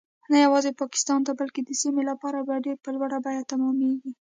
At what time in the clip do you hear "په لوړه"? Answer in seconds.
2.83-3.17